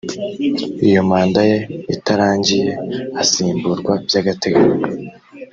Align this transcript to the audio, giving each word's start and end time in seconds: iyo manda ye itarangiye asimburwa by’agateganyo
iyo 0.87 1.01
manda 1.09 1.41
ye 1.49 1.57
itarangiye 1.95 2.71
asimburwa 3.21 3.93
by’agateganyo 4.05 4.77